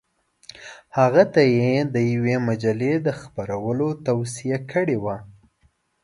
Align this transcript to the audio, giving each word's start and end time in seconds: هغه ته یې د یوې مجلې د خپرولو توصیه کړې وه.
هغه 0.97 1.23
ته 1.33 1.41
یې 1.57 1.71
د 1.93 1.95
یوې 2.13 2.35
مجلې 2.47 2.93
د 3.05 3.07
خپرولو 3.21 3.87
توصیه 4.05 4.57
کړې 4.71 4.97
وه. 5.03 5.17